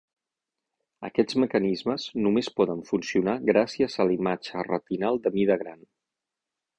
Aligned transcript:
Aquests 1.09 1.37
mecanismes 1.43 2.05
només 2.27 2.49
poden 2.61 2.81
funcionar 2.89 3.35
gràcies 3.51 3.99
a 4.01 4.07
la 4.11 4.15
imatge 4.17 4.65
retinal 4.69 5.21
de 5.27 5.35
mida 5.37 5.59
gran. 5.63 5.85